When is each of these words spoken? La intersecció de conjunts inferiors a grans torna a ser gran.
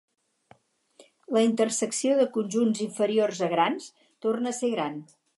La 1.35 1.43
intersecció 1.47 2.15
de 2.21 2.25
conjunts 2.37 2.81
inferiors 2.85 3.43
a 3.49 3.53
grans 3.55 3.91
torna 4.27 4.55
a 4.55 4.59
ser 4.61 4.71
gran. 4.77 4.97